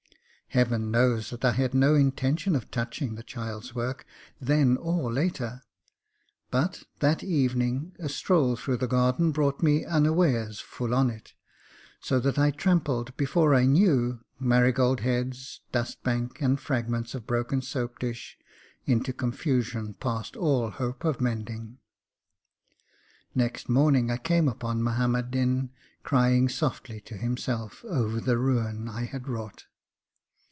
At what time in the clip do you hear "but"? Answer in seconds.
6.49-6.83